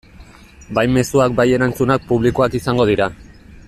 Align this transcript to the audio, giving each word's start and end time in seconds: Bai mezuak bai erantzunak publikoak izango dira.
Bai 0.77 0.85
mezuak 0.95 1.37
bai 1.41 1.47
erantzunak 1.59 2.09
publikoak 2.13 2.61
izango 2.63 2.93
dira. 2.93 3.13